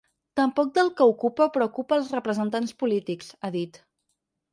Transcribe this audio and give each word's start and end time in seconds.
Tampoc 0.39 0.69
del 0.77 0.87
que 1.01 1.05
ocupa 1.11 1.45
o 1.45 1.51
preocupa 1.57 1.95
als 2.01 2.09
representants 2.15 2.73
polítics, 2.85 3.29
ha 3.49 3.53
dit. 3.57 3.79